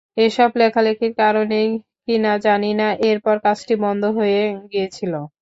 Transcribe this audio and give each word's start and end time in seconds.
এসব 0.17 0.49
লেখালেখির 0.59 1.13
কারণেই 1.21 1.69
কিনা 2.05 2.33
জানি 2.45 2.71
না, 2.79 2.87
এরপর 3.09 3.35
কাজটি 3.45 3.73
বন্ধ 3.83 4.03
হয়ে 4.17 4.41
গিয়েছিল। 4.71 5.13